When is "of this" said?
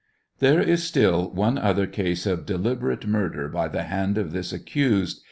4.17-4.51